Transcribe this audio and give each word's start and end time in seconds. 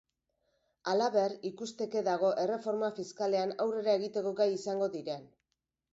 Halaber, 0.93 1.35
ikusteke 1.49 2.03
dago 2.09 2.31
erreforma 2.45 2.91
fiskalean 3.01 3.53
aurrera 3.67 3.95
egiteko 4.03 4.37
gai 4.41 4.49
izango 4.57 4.93
diren. 4.99 5.33